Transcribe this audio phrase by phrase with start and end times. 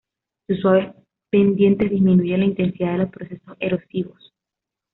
[0.47, 0.95] Sus suaves
[1.29, 4.33] pendientes disminuyen la intensidad de los procesos erosivos.